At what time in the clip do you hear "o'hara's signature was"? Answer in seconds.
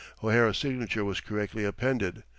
0.23-1.21